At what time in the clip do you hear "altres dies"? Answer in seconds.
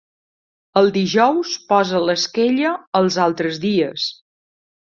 3.29-4.11